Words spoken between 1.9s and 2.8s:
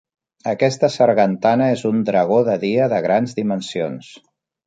un dragó de